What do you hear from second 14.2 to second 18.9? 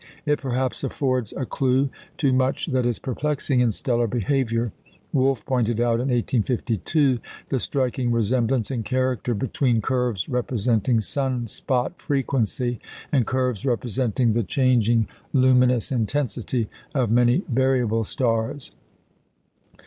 the changing luminous intensity of many variable stars.